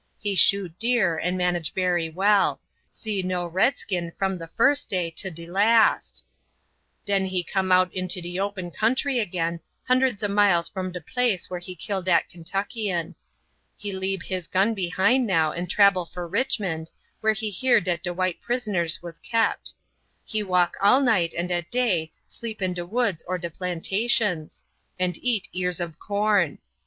He 0.17 0.33
shoot 0.33 0.79
deer 0.79 1.15
and 1.15 1.37
manage 1.37 1.75
bery 1.75 2.09
well; 2.09 2.59
see 2.89 3.21
no 3.21 3.45
redskin 3.45 4.13
from 4.17 4.39
the 4.39 4.47
first 4.47 4.89
day 4.89 5.11
to 5.11 5.29
de 5.29 5.45
last; 5.45 6.23
den 7.05 7.25
he 7.25 7.43
come 7.43 7.71
out 7.71 7.93
into 7.93 8.19
de 8.19 8.39
open 8.39 8.71
country 8.71 9.19
again, 9.19 9.59
hundreds 9.83 10.23
ob 10.23 10.31
miles 10.31 10.67
from 10.67 10.91
de 10.91 11.01
place 11.01 11.51
where 11.51 11.59
he 11.59 11.75
kill 11.75 12.01
dat 12.01 12.27
Kentuckian. 12.31 13.13
He 13.77 13.91
leab 13.91 14.23
his 14.23 14.47
gun 14.47 14.73
behind 14.73 15.27
now 15.27 15.51
and 15.51 15.69
trabel 15.69 16.07
for 16.07 16.27
Richmond, 16.27 16.89
where 17.19 17.33
he 17.33 17.51
hear 17.51 17.79
dat 17.79 18.01
de 18.01 18.11
white 18.11 18.41
prisoners 18.41 19.03
was 19.03 19.19
kept. 19.19 19.75
He 20.25 20.41
walk 20.41 20.75
all 20.81 20.99
night 21.01 21.35
and 21.37 21.51
at 21.51 21.69
day 21.69 22.11
sleep 22.27 22.59
in 22.59 22.73
de 22.73 22.87
woods 22.87 23.21
or 23.27 23.37
de 23.37 23.51
plantations, 23.51 24.65
and 24.97 25.15
eat 25.21 25.47
ears 25.53 25.79
ob 25.79 25.99
corn. 25.99 26.57